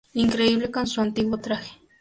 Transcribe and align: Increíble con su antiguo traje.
Increíble 0.15 0.71
con 0.71 0.87
su 0.87 0.99
antiguo 0.99 1.37
traje. 1.37 1.71